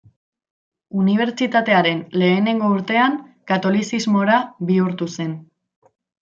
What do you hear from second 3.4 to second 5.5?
katolizismora bihurtu zen.